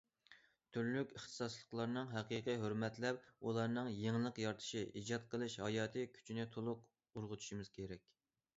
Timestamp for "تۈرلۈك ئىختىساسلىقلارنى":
0.75-2.05